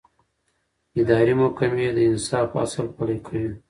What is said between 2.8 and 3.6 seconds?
پلي کوي.